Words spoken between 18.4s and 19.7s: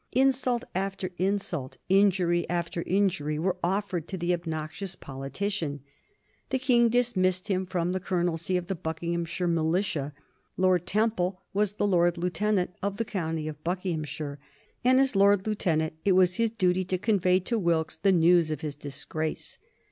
of his disgrace.